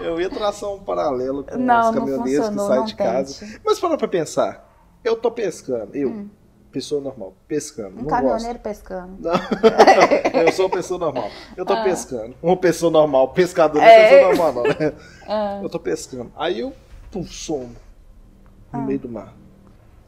[0.00, 3.46] Eu ia traçar um paralelo com Não, os caminhoneiros que saem de casa.
[3.46, 3.60] tente.
[3.64, 4.70] Mas para pra pensar.
[5.02, 5.96] Eu tô pescando.
[5.96, 6.26] Eu,
[6.72, 7.96] pessoa normal, pescando.
[7.98, 9.16] Um não caminhoneiro pescando.
[9.20, 9.32] Não,
[10.42, 11.30] eu sou uma pessoa normal.
[11.56, 11.82] Eu tô Ah.
[11.84, 12.34] pescando.
[12.42, 13.94] Uma pessoa normal, pescador não É.
[13.94, 14.92] é pessoa normal, não, né?
[15.28, 15.60] Ah.
[15.62, 16.32] Eu tô pescando.
[16.36, 16.72] Aí eu
[17.10, 17.70] pum, somo
[18.72, 18.82] no Ah.
[18.82, 19.34] meio do mar.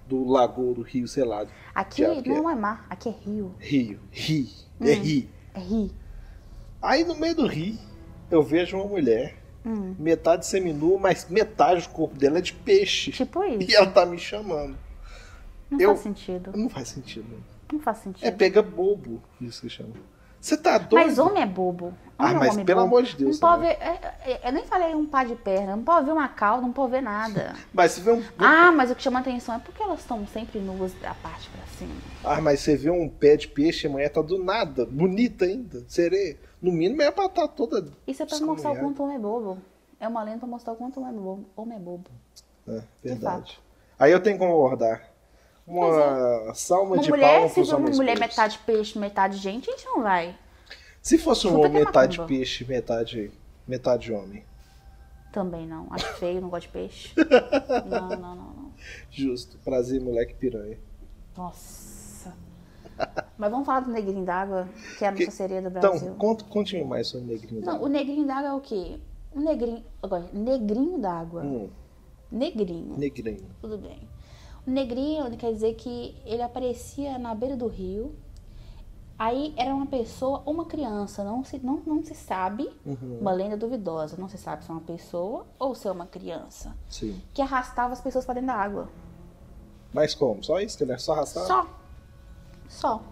[0.09, 1.47] Do lago, do rio, sei lá.
[1.75, 2.35] Aqui que é.
[2.35, 3.55] não é mar, aqui é rio.
[3.59, 4.47] Rio, rio,
[4.81, 4.87] Hum.
[4.87, 5.29] é rio.
[5.55, 5.91] É rio.
[6.83, 7.79] Aí no meio do rio,
[8.31, 9.95] eu vejo uma mulher, Hum.
[9.99, 13.11] metade seminua, mas metade do corpo dela é de peixe.
[13.12, 13.71] Tipo isso.
[13.71, 14.77] E ela tá me chamando.
[15.75, 16.53] Não eu- faz sentido.
[16.55, 17.43] Não faz sentido.
[17.73, 18.27] Não faz sentido.
[18.27, 19.91] É pega bobo, isso que chama.
[20.41, 21.07] Você tá doido?
[21.07, 21.95] Mas homem é bobo.
[22.19, 22.81] Ah, Homem é mas pelo bobo.
[22.83, 23.79] amor de Deus, Não pode ver.
[23.81, 25.75] é, é, eu nem falei um pá de perna.
[25.75, 27.55] Não pode ver uma cauda, não pode ver nada.
[27.73, 28.23] Mas você vê um.
[28.39, 31.65] Ah, mas o que chama atenção é porque elas estão sempre nuas da parte pra
[31.79, 31.95] cima.
[32.23, 35.83] Ah, mas você vê um pé de peixe, a mulher tá do nada, bonita ainda,
[35.89, 36.37] sereia.
[36.61, 37.91] No mínimo é pra estar toda.
[38.07, 39.59] Isso é pra mostrar o quanto homem é bobo.
[39.99, 41.45] É uma lenda pra mostrar o quanto homem é bobo.
[41.57, 42.11] Homem é bobo.
[42.69, 43.59] É, verdade.
[43.99, 45.03] Aí eu tenho que concordar.
[45.66, 48.20] Uma salma Uma de mulher, palmas se pros vê uma mulher puros.
[48.31, 50.37] metade peixe, metade gente, a gente não vai.
[51.00, 52.37] Se fosse um homem é metade macumba.
[52.38, 53.33] peixe, metade,
[53.66, 54.44] metade homem.
[55.33, 55.87] Também não.
[55.90, 57.12] Acho feio, não gosto de peixe.
[57.90, 58.72] Não, não, não, não.
[59.11, 59.59] Justo.
[59.64, 60.79] Prazer, moleque piranha.
[61.37, 62.33] Nossa.
[63.37, 66.14] Mas vamos falar do negrinho d'água, que é a nossa Que- sereia do Brasil.
[66.16, 67.61] Então, conta, mais sobre o negrinho.
[67.62, 67.88] Não, d'água.
[67.88, 69.00] o negrinho d'água é o quê?
[69.35, 69.85] O negrinho.
[70.00, 71.42] Agora, negrinho d'água.
[71.42, 71.68] Hum,
[72.31, 72.96] Negrinho.
[72.96, 73.46] negrinho.
[73.61, 74.09] Tudo bem.
[74.66, 78.14] Negrinho quer dizer que ele aparecia na beira do rio.
[79.16, 83.18] Aí era uma pessoa ou uma criança, não se, não, não se sabe, Uhum.
[83.20, 86.74] uma lenda duvidosa, não se sabe se é uma pessoa ou se é uma criança,
[86.88, 87.20] Sim.
[87.33, 88.88] que arrastava as pessoas para dentro da água.
[89.92, 90.42] Mas como?
[90.42, 90.77] Só isso?
[90.77, 91.46] Que ele é só arrastar?
[91.46, 91.66] Só.
[92.68, 93.03] Só.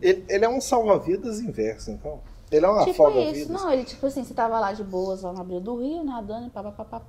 [0.00, 2.20] Ele, ele é um salva-vidas inverso, então.
[2.50, 3.02] Ele é uma tipo isso.
[3.02, 3.48] afoga-vidas.
[3.50, 6.48] Não, ele tipo assim, você tava lá de boas, lá na beira do rio, nadando,
[6.48, 7.00] papapá,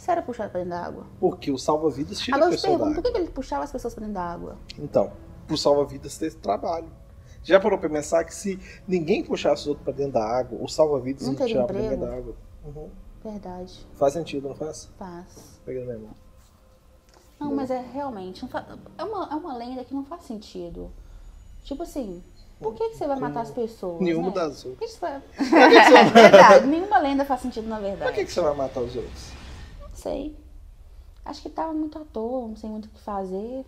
[0.00, 1.06] você era puxado pra dentro da água.
[1.20, 3.12] Porque o salva-vidas tira Agora a pessoa da pergunto, por água.
[3.12, 4.56] que que ele puxava as pessoas pra dentro da água?
[4.78, 5.12] Então,
[5.46, 6.88] pro salva-vidas ter esse trabalho.
[7.42, 10.68] Já parou pra pensar que se ninguém puxasse o outro pra dentro da água, o
[10.68, 12.34] salva-vidas Não não tirava pra dentro da água?
[12.64, 12.88] Uhum.
[13.24, 13.86] Verdade.
[13.94, 14.88] Faz sentido, não faz?
[14.98, 15.60] Faz.
[15.64, 16.10] Pega na minha mão.
[17.40, 18.42] Não, mas é realmente.
[18.42, 18.66] não fa-
[18.98, 20.90] É, uma, é uma lenda que não faz sentido.
[21.64, 22.22] Tipo assim,
[22.60, 24.00] por que, que você vai matar as pessoas?
[24.00, 24.34] Nenhuma né?
[24.34, 24.90] das Por outras.
[24.90, 25.22] que que você vai...
[26.08, 28.12] É verdade, nenhuma lenda faz sentido na Por verdade.
[28.12, 29.32] que, que você vai matar os outros?
[29.98, 30.36] Sei.
[31.24, 33.64] Acho que tava muito à toa, não sei muito o que fazer.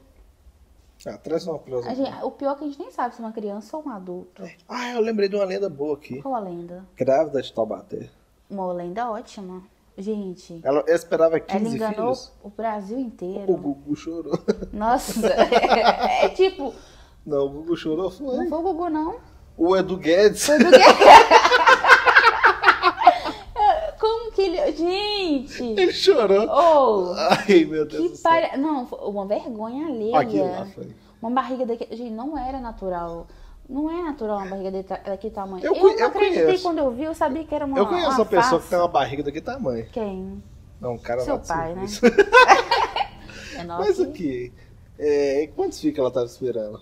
[1.06, 1.96] Ah, traz uma A curiosidade.
[2.04, 3.90] gente- o pior é que a gente nem sabe se é uma criança ou um
[3.90, 4.42] adulto.
[4.68, 6.22] Ah, eu lembrei de uma lenda boa aqui.
[6.22, 6.84] Qual a lenda?
[6.96, 8.08] Grávida de Taubaté.
[8.48, 9.62] Uma lenda ótima.
[9.98, 12.32] Gente, Ela esperava ela 15 enganou filhos.
[12.42, 13.52] o Brasil O inteiro.
[13.56, 14.38] Gugu chorou.
[14.72, 16.72] Nossa, é, tipo,
[17.26, 18.46] Não, o Gugu chorou não foi.
[18.48, 19.16] foi o Gugu, não.
[19.58, 20.46] O Edu Guedes.
[23.98, 25.48] Como que ele.
[25.60, 25.80] Gente!
[25.80, 26.46] Ele chorou.
[26.48, 27.14] Oh!
[27.16, 28.30] Ai, meu Deus do Que céu.
[28.30, 28.56] pare...
[28.56, 29.84] Não, uma vergonha
[30.18, 30.66] Aquilo lá alheia.
[30.74, 30.94] foi.
[31.22, 31.96] Uma barriga daquele.
[31.96, 33.26] Gente, não era natural.
[33.68, 35.64] Não é natural uma barriga de- daquele tamanho.
[35.64, 36.62] Eu Eu, não eu acreditei conheço.
[36.62, 37.78] quando eu vi, eu sabia que era uma.
[37.78, 39.86] Eu conheço uma uma pessoa que tem uma barriga daquele tamanho.
[39.92, 40.42] Quem?
[40.80, 41.84] Não, o cara Seu lá pai, né?
[43.56, 43.80] É nosso.
[43.86, 44.52] Mas aqui,
[44.98, 46.80] é, quantos fica ela tava esperando?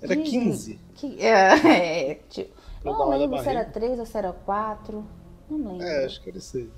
[0.00, 0.30] Era 15.
[0.30, 0.80] 15.
[0.94, 2.52] Que, é, é, tipo,
[2.84, 3.72] não lembro se era barriga.
[3.80, 5.04] 3 ou se era 4.
[5.50, 5.86] Não lembro.
[5.86, 6.70] É, acho que era isso aí.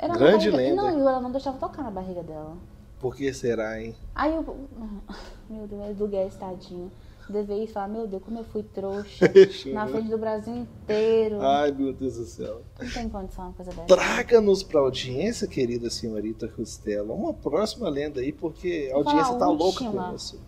[0.00, 0.82] Era grande barriga- lenda.
[0.82, 2.56] Não, e ela não deixava tocar na barriga dela.
[2.98, 3.94] Por que será, hein?
[4.14, 4.44] Aí eu.
[5.48, 6.90] Meu Deus, do Guedes, tadinho.
[7.28, 9.24] Devia ir falar, meu Deus, como eu fui trouxa.
[9.72, 11.40] na frente do Brasil inteiro.
[11.40, 12.62] Ai, meu Deus do céu.
[12.80, 13.86] Não tem condição uma coisa dessa.
[13.86, 19.46] Traga-nos pra audiência, querida senhorita Costela, uma próxima lenda aí, porque a audiência a tá
[19.48, 20.38] louca por você.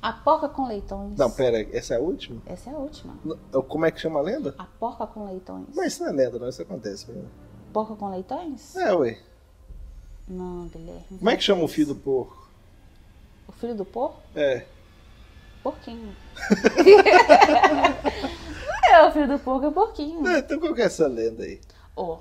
[0.00, 1.16] A porca com leitões.
[1.18, 2.40] Não, pera, essa é a última?
[2.46, 3.12] Essa é a última.
[3.68, 4.54] Como é que chama a lenda?
[4.56, 5.66] A porca com leitões.
[5.74, 7.28] Mas isso não é lenda, não, isso acontece mesmo.
[7.72, 8.74] Porca com leitões?
[8.76, 9.18] É, ué.
[10.28, 11.18] Não, Guilherme.
[11.18, 12.48] Como é que chama o filho do porco?
[13.48, 14.20] O filho do porco?
[14.34, 14.64] É.
[15.62, 16.14] Porquinho.
[18.82, 20.26] Não é o filho do porco, é o porquinho.
[20.26, 21.60] É, Então qual que é essa lenda aí?
[21.96, 22.18] Ó,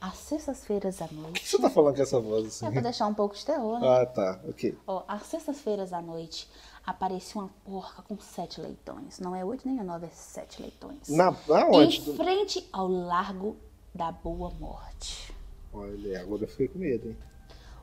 [0.00, 1.40] às sextas-feiras à noite.
[1.40, 2.66] que você tá falando com essa voz assim?
[2.66, 3.86] É pra deixar um pouco de terror, né?
[3.88, 4.76] Ah, tá, ok.
[4.86, 6.48] Ó, às sextas-feiras à noite
[6.86, 9.18] apareceu uma porca com sete leitões.
[9.20, 11.08] Não é oito nem é nove, é sete leitões.
[11.08, 12.10] Na, aonde?
[12.10, 13.56] Em frente ao Largo
[13.94, 15.34] da Boa Morte.
[15.72, 17.16] Olha, agora eu fiquei com medo, hein?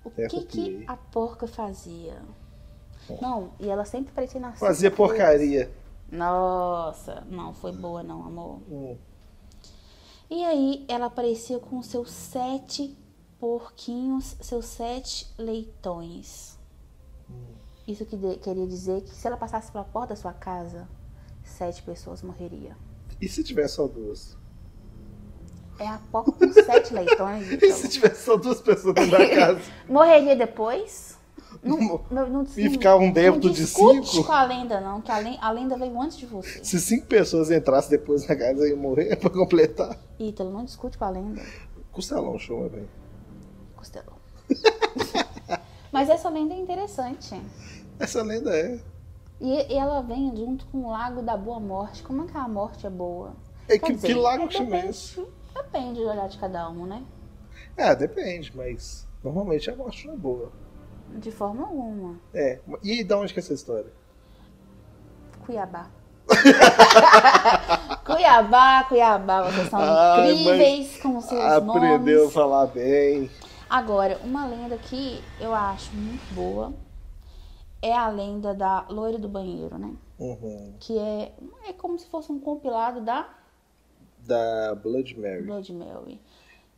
[0.04, 2.22] O Até que, que a porca fazia?
[3.22, 5.72] Não, e ela sempre aparecia na Fazia porcaria.
[6.12, 8.62] Nossa, não foi boa não, amor.
[8.70, 8.98] Hum.
[10.30, 12.98] E aí ela aparecia com seus sete
[13.40, 16.58] porquinhos, seus sete leitões.
[17.88, 20.88] Isso que de- queria dizer que se ela passasse pela porta da sua casa,
[21.44, 22.76] sete pessoas morreriam.
[23.22, 24.37] E se tivesse só duas?
[25.80, 27.48] É a porca com sete leitões.
[27.52, 27.90] E se Ítalo.
[27.90, 29.62] tivesse só duas pessoas dentro da casa?
[29.88, 31.16] Morreria depois?
[31.64, 34.26] Não, não, não, E ficava um débito não de discute cinco?
[34.28, 36.64] com a lenda, não, que a lenda, a lenda veio antes de você.
[36.64, 39.98] Se cinco pessoas entrassem depois na casa, ia morrer pra completar.
[40.20, 41.42] Ítalo, não discute com a lenda.
[41.92, 42.88] Costelão, show, meu bem.
[43.76, 44.18] Costelão.
[45.92, 47.40] Mas essa lenda é interessante.
[48.00, 48.80] Essa lenda é.
[49.42, 52.04] E, e ela vem junto com o Lago da Boa Morte.
[52.04, 53.34] Como é que a morte é boa?
[53.68, 55.26] É Quer que, dizer, que lago é, que chama esse?
[55.58, 57.04] Depende do olhar de cada um, né?
[57.76, 60.52] É, depende, mas normalmente a morte não é boa.
[61.16, 62.20] De forma alguma.
[62.34, 62.60] É.
[62.84, 63.92] E de onde que é essa história?
[65.46, 65.90] Cuiabá.
[68.06, 72.34] Cuiabá, Cuiabá, vocês são Ai, incríveis com seus Aprendeu a nomes.
[72.34, 73.32] falar bem.
[73.70, 76.74] Agora, uma lenda que eu acho muito boa
[77.82, 79.94] é a lenda da loira do banheiro, né?
[80.20, 80.74] Uhum.
[80.80, 81.34] Que é,
[81.68, 83.30] é como se fosse um compilado da
[84.28, 85.44] Da Blood Mary.
[85.44, 86.20] Blood Mary.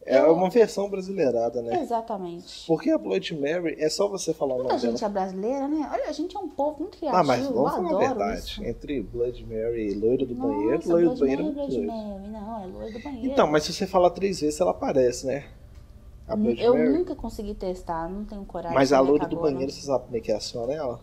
[0.06, 1.82] É Eu- uma versão brasileirada, né?
[1.82, 2.66] Exatamente.
[2.66, 4.92] Porque a Blood Mary é só você falar o Muita nome dela.
[4.94, 5.90] gente é brasileira, né?
[5.92, 7.22] Olha, a gente é um povo muito criativo.
[7.22, 8.40] Ah, mas vamos falar a verdade.
[8.40, 8.64] isso.
[8.64, 11.70] Entre Blood Mary e Loiro do Nossa, Banheiro, Loiro do Blood Banheiro é Mary, muito
[11.70, 11.88] Blood.
[11.88, 12.28] Mary.
[12.30, 13.28] Não, é loira do banheiro.
[13.32, 15.46] Então, mas se você falar três vezes, ela aparece, né?
[16.28, 16.90] A Blood eu Mary.
[16.94, 18.76] nunca consegui testar, não tenho coragem.
[18.76, 21.00] Mas a é loira do agora- banheiro, você sabe como é que aciona ela?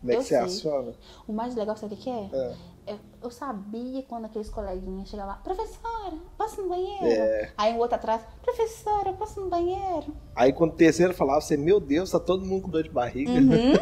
[0.00, 0.38] Como é Eu que você sei.
[0.44, 0.92] aciona?
[1.26, 2.28] O mais legal, sabe o que é?
[2.32, 2.54] É.
[2.88, 7.04] É, Eu sabia quando aqueles coleguinhas chegavam lá, professora, passa no banheiro.
[7.06, 7.52] É.
[7.56, 10.06] Aí o outro atrás, professora, passa no banheiro.
[10.34, 13.30] Aí quando o terceiro falava, você, meu Deus, tá todo mundo com dor de barriga.
[13.32, 13.72] Uhum.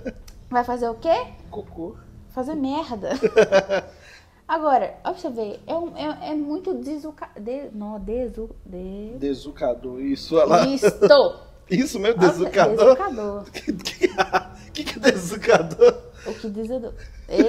[0.48, 1.26] Vai fazer o quê?
[1.50, 1.96] Cocô.
[2.30, 3.10] Fazer merda.
[4.46, 7.28] Agora, olha pra você ver, é, um- é, é muito desuca...
[7.38, 8.50] De, não, desu...
[8.64, 9.14] De...
[9.18, 10.66] Desucador, isso, olha lá.
[10.66, 11.44] Isto!
[11.70, 12.76] Isso mesmo, desucador.
[12.76, 13.42] Desucador.
[13.42, 15.98] O que, que, que é desucador?
[16.26, 16.94] O que edu...
[17.26, 17.42] Ei!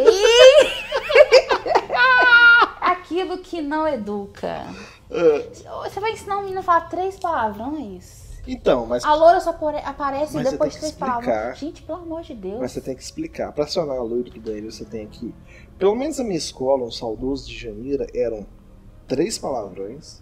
[3.06, 4.64] Aquilo que não educa.
[5.12, 8.26] Ah, Você vai ensinar um menino a falar três palavrões.
[8.48, 11.58] Então, mas, A loura só apare- aparece Mas depois de três palavrões.
[11.58, 12.60] Gente, pelo amor de Deus.
[12.60, 13.52] mas você tem que explicar.
[13.52, 15.34] Pra acionar a loira do banheiro, você tem que.
[15.80, 18.46] Pelo menos na minha escola, um saudoso de Janira, eram
[19.08, 20.22] três palavrões,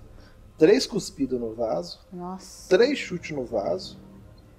[0.57, 2.69] três cuspidas no vaso, Nossa.
[2.69, 3.97] três chutes no vaso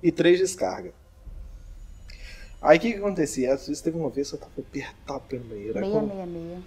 [0.03, 0.93] e três descarga.
[2.61, 3.53] Aí o que, que acontecia?
[3.55, 5.79] Às vezes teve uma vez que eu tava apertado pelo banheiro.
[5.81, 6.59] Meia, quando- meia, meia.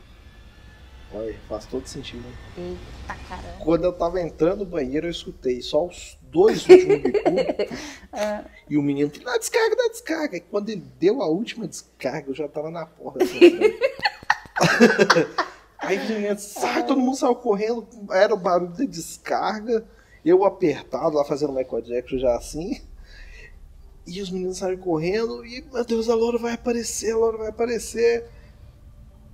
[1.13, 2.25] Olha, faz todo sentido.
[2.57, 3.63] Eita caramba.
[3.63, 7.77] Quando eu tava entrando no banheiro, eu escutei só os dois últimos bicudos.
[8.13, 8.43] É.
[8.67, 10.37] E o menino, dá descarga, dá descarga.
[10.37, 13.23] E quando ele deu a última descarga, eu já tava na porta.
[13.23, 13.77] assim, sabe?
[15.77, 17.87] Aí o menino, sai, todo mundo saiu correndo.
[18.11, 19.85] Era o barulho da descarga.
[20.25, 22.81] Eu apertado lá fazendo Michael Jackson já assim.
[24.07, 25.45] E os meninos saíram correndo.
[25.45, 28.25] E, meu Deus, a Laura vai aparecer, a Laura vai aparecer.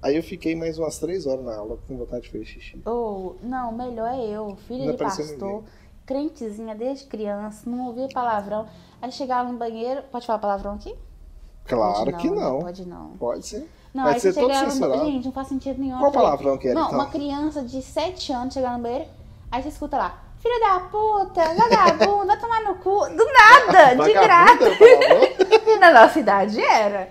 [0.03, 2.81] Aí eu fiquei mais umas três horas na aula com vontade de fazer xixi.
[2.85, 5.63] Ou, não, melhor é eu, filha Não de pastor, ninguém.
[6.05, 8.67] crentezinha desde criança, não ouvia palavrão.
[9.01, 10.93] Aí chegava no banheiro, pode falar palavrão aqui?
[11.65, 12.59] Claro que não.
[12.59, 13.09] Pode não.
[13.11, 13.69] Pode ser.
[13.93, 15.05] Não, Vai aí ser você chegava no.
[15.05, 15.99] Gente, não faz sentido nenhum.
[15.99, 16.99] Qual palavrão que era, Não, então?
[16.99, 19.05] uma criança de 7 anos chegar no banheiro,
[19.49, 23.07] aí você escuta lá, Filho da puta, vagabundo, vai tomar no cu.
[23.07, 24.65] Do nada, de graça.
[25.65, 27.07] E na nossa idade era.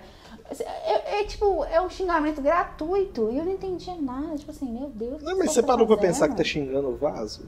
[1.13, 3.31] É, tipo, é um xingamento gratuito.
[3.31, 4.35] E eu não entendia nada.
[4.35, 5.23] Tipo assim, meu Deus.
[5.23, 7.43] Não, mas povo você tá parou pra pensar que tá xingando o vaso?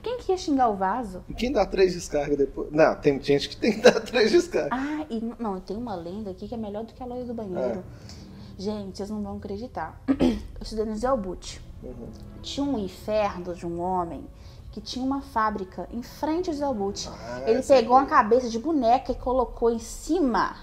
[0.00, 1.24] Quem que ia xingar o vaso?
[1.28, 2.70] E quem dá três descargas depois?
[2.70, 4.70] Não, tem gente que tem que dar três descargas.
[4.72, 7.34] Ah, e não, tem uma lenda aqui que é melhor do que a loira do
[7.34, 7.80] banheiro.
[7.80, 8.20] É.
[8.56, 10.00] Gente, vocês não vão acreditar.
[10.08, 11.60] Eu estudei no Zelbut.
[11.82, 12.08] Uhum.
[12.42, 14.24] Tinha um inferno de um homem
[14.70, 17.08] que tinha uma fábrica em frente ao Zelbut.
[17.08, 20.56] Ah, Ele pegou é uma cabeça de boneca e colocou em cima,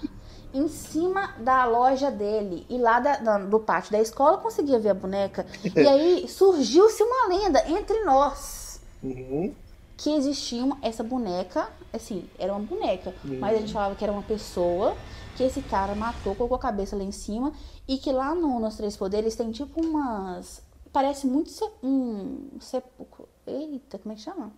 [0.54, 2.66] em cima da loja dele.
[2.68, 5.46] E lá da- da- do pátio da escola conseguia ver a boneca.
[5.64, 9.54] E aí surgiu-se uma lenda entre nós Uhum.
[9.96, 13.38] que existia uma- essa boneca, assim, era uma boneca, Uhum.
[13.38, 14.96] mas a gente falava que era uma pessoa,
[15.36, 17.52] que esse cara matou, colocou a cabeça lá em cima,
[17.86, 20.62] e que lá no, nos Três Poderes tem tipo umas.
[20.92, 23.28] Parece muito se- um sepulcro.
[23.46, 24.50] Eita, como é que chama?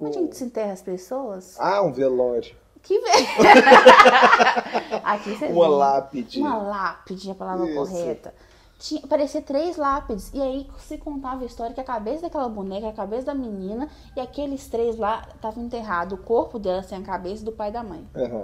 [0.00, 1.56] Onde a gente se enterra as pessoas?
[1.58, 2.54] Ah, um velório.
[2.82, 3.26] Que vem.
[5.04, 6.40] Aqui você Uma lápide.
[6.40, 7.74] Uma lápide, a palavra Isso.
[7.74, 8.34] correta.
[8.78, 10.30] Tinha, parecia três lápides.
[10.32, 13.88] E aí se contava a história que a cabeça daquela boneca, a cabeça da menina,
[14.16, 16.18] e aqueles três lá estavam enterrados.
[16.18, 18.06] O corpo dela sem a cabeça do pai e da mãe.
[18.14, 18.42] Aham.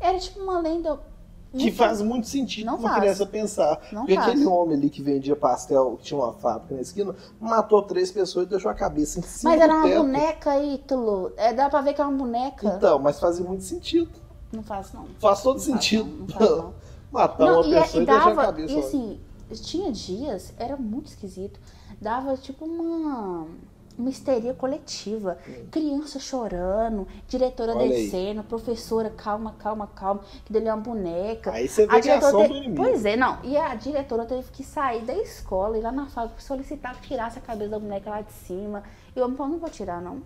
[0.00, 0.98] Era tipo uma lenda.
[1.52, 3.00] Que muito- faz muito sentido Não uma faz.
[3.00, 3.80] criança pensar.
[3.92, 4.28] Não Porque faz.
[4.28, 8.46] aquele homem ali que vendia pastel, que tinha uma fábrica na esquina, matou três pessoas
[8.46, 9.96] e deixou a cabeça em cima Mas era uma teto.
[10.02, 11.32] boneca, Ítalo.
[11.36, 12.74] É, dá pra ver que é uma boneca.
[12.76, 14.10] Então, mas fazia muito sentido.
[14.50, 15.04] Não faz, não.
[15.20, 16.04] Faz todo Não faz, sentido.
[16.10, 16.64] não, não faz.
[17.12, 18.42] Matar uma e, é- pessoa e e, deixar a dava.
[18.46, 19.20] cabeça E assim,
[19.52, 21.60] tinha dias, era muito esquisito.
[22.00, 23.46] Dava tipo uma.
[23.98, 25.36] Uma histeria coletiva.
[25.70, 27.76] Criança chorando, diretora Hum.
[27.76, 28.04] Olha aí.
[28.04, 31.52] descendo, professora, calma, calma, calma, que dele é uma boneca.
[31.52, 32.82] Aí você vê que é ação te- do inimigo.
[32.82, 33.38] Pois é, não.
[33.44, 37.38] E a diretora teve que sair da escola, ir lá na fábrica, solicitar que tirasse
[37.38, 38.82] a cabeça da boneca lá de cima.
[39.14, 40.22] E o homem falou, não vou tirar, não.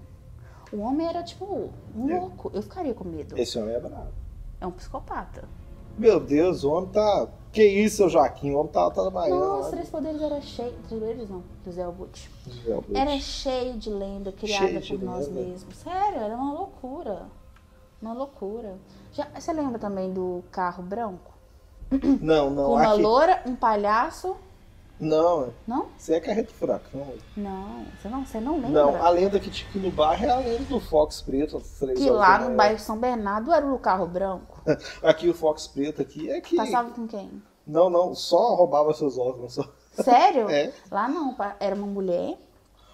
[0.73, 2.19] O homem era, tipo, um É.
[2.19, 2.51] louco.
[2.55, 3.37] Eu ficaria com medo.
[3.39, 4.09] Esse homem é bravo.
[4.61, 5.45] É um psicopata.
[5.99, 7.29] Meu Deus, o homem tá.
[7.53, 8.53] Que isso, seu Joaquim?
[8.53, 9.41] O homem tá, tá trabalhando.
[9.41, 10.75] Nossa, lá Três Poderes era cheio.
[10.89, 12.31] Três Poderes não, do Zé Albut.
[12.95, 15.41] Era cheio de lenda criada Cheio por nós lenda.
[15.41, 15.77] mesmos.
[15.77, 17.23] Sério, era uma loucura.
[18.03, 18.77] Uma loucura.
[19.13, 21.33] Já, você lembra também do carro branco?
[22.21, 22.67] Não, não.
[22.67, 23.03] Com uma aqui...
[23.03, 24.37] loura, um palhaço.
[24.99, 25.89] Não, Não?
[25.99, 27.07] você é carreto furacão.
[27.37, 28.71] Não, você não, você não lembra?
[28.71, 31.61] Não, a lenda que tinha aqui no bairro é a lenda do Fox Preto.
[31.95, 34.56] Que lá no bairro São Bernardo era o carro branco.
[35.03, 36.57] Aqui o Fox Preto aqui é que.
[36.57, 37.43] Passava com quem?
[37.67, 39.55] Não, não, só roubava seus órgãos.
[39.55, 39.65] Só.
[40.03, 40.49] Sério?
[40.51, 40.73] É.
[40.91, 42.39] Lá não, era uma mulher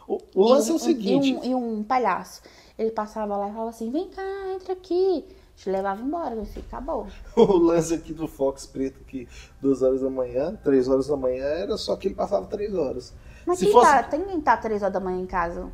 [0.07, 1.29] O, o lance e é o seguinte.
[1.31, 2.43] E um, e um palhaço.
[2.79, 4.23] Ele passava lá e falava assim: vem cá,
[4.55, 5.25] entra aqui.
[5.55, 7.07] Te levava embora, meu filho, acabou.
[7.37, 9.29] O lance aqui do Fox Preto, que
[9.61, 13.13] duas horas da manhã, três horas da manhã, era só que ele passava três horas.
[13.47, 15.71] Mas Se quem fosse- tá, tem quem tá três horas da manhã em casa?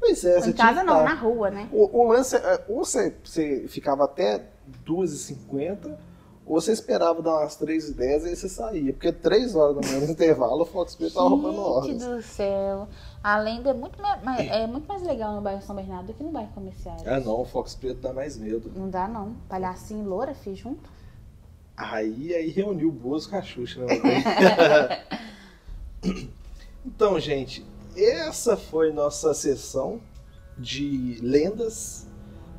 [0.00, 1.04] Pois é, você em tinha casa não, tá.
[1.04, 1.68] na rua, né?
[1.72, 4.44] O, o lance é, ou você, você ficava até
[4.86, 5.96] 2h50,
[6.44, 8.92] ou você esperava dar umas 3h10 e aí você saía.
[8.92, 11.54] Porque 3 horas da manhã no intervalo o Fox Preto tava roubando
[11.86, 12.16] Gente órgãos.
[12.16, 12.88] do céu.
[13.22, 14.20] A lenda é muito, mais,
[14.50, 16.96] é muito mais legal no bairro São Bernardo do que no bairro comercial.
[17.06, 18.72] Ah não, o Fox Preto dá mais medo.
[18.74, 19.34] Não dá, não.
[19.48, 20.90] Palhacinho e loura, fiz junto.
[21.76, 23.94] Aí, aí reuniu o Boas com a Xuxa, né?
[26.84, 27.64] então, gente,
[27.96, 30.00] essa foi nossa sessão
[30.58, 32.06] de lendas.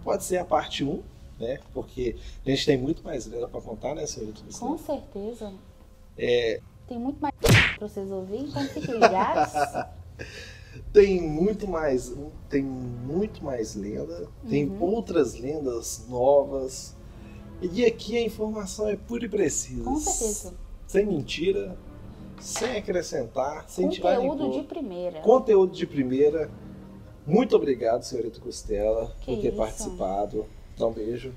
[0.03, 1.01] Pode ser a parte 1,
[1.39, 1.59] né?
[1.73, 2.15] Porque
[2.45, 4.41] a gente tem muito mais lenda pra contar, né, senhorita?
[4.59, 5.53] Com certeza.
[6.17, 7.33] É, Tem muito mais
[7.77, 9.53] pra vocês ouvirem, então fiquem ligados.
[10.91, 12.13] tem muito mais,
[12.49, 14.81] tem muito mais lenda, tem Uhum.
[14.83, 16.95] outras lendas novas.
[17.61, 19.83] E aqui a informação é pura e precisa.
[19.83, 20.53] Com certeza.
[20.85, 21.77] Sem mentira,
[22.39, 25.21] sem acrescentar, sem tirar nem Conteúdo de primeira.
[25.21, 26.51] Conteúdo de primeira.
[27.25, 29.57] Muito obrigado, senhorita Costela, Que por ter isso.
[29.57, 30.45] participado.
[30.77, 31.33] Dá um beijo.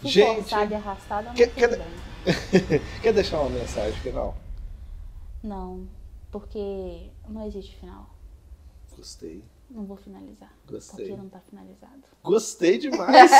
[0.00, 1.80] Fui Gente, forçada e arrastada, mas quer- quer-
[3.02, 4.36] quer deixar uma mensagem final?
[5.42, 5.86] Não,
[6.30, 8.10] porque não existe final.
[8.96, 9.42] Gostei.
[9.70, 10.52] Não vou finalizar.
[10.66, 11.06] Gostei.
[11.06, 12.02] Porque não tá finalizado.
[12.22, 13.30] Gostei demais.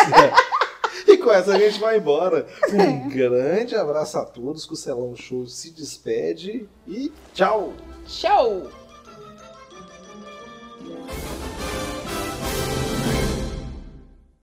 [1.07, 2.47] e com essa a gente vai embora.
[2.73, 4.65] Um grande abraço a todos.
[4.67, 7.73] que O Celão Show se despede e tchau.
[8.07, 8.71] Show!